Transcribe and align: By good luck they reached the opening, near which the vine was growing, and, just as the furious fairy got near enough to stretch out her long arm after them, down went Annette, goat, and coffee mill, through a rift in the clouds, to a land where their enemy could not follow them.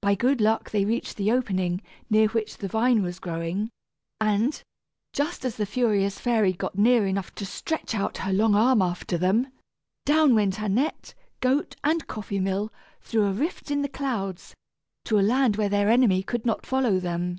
By 0.00 0.14
good 0.14 0.40
luck 0.40 0.70
they 0.70 0.86
reached 0.86 1.18
the 1.18 1.30
opening, 1.30 1.82
near 2.08 2.28
which 2.28 2.56
the 2.56 2.66
vine 2.66 3.02
was 3.02 3.18
growing, 3.18 3.68
and, 4.18 4.62
just 5.12 5.44
as 5.44 5.56
the 5.56 5.66
furious 5.66 6.18
fairy 6.18 6.54
got 6.54 6.78
near 6.78 7.06
enough 7.06 7.34
to 7.34 7.44
stretch 7.44 7.94
out 7.94 8.16
her 8.16 8.32
long 8.32 8.54
arm 8.54 8.80
after 8.80 9.18
them, 9.18 9.48
down 10.06 10.34
went 10.34 10.60
Annette, 10.60 11.12
goat, 11.40 11.76
and 11.84 12.06
coffee 12.06 12.40
mill, 12.40 12.72
through 13.02 13.26
a 13.26 13.34
rift 13.34 13.70
in 13.70 13.82
the 13.82 13.88
clouds, 13.90 14.54
to 15.04 15.18
a 15.18 15.20
land 15.20 15.56
where 15.56 15.68
their 15.68 15.90
enemy 15.90 16.22
could 16.22 16.46
not 16.46 16.64
follow 16.64 16.98
them. 16.98 17.36